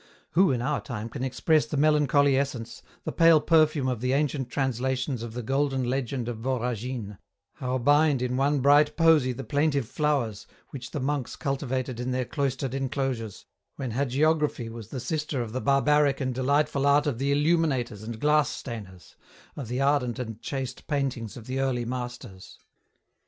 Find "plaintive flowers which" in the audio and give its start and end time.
9.43-10.89